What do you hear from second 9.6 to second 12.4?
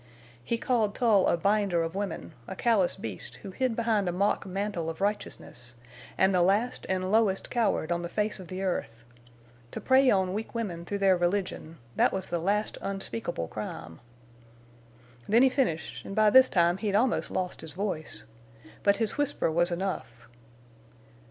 To prey on weak women through their religion—that was the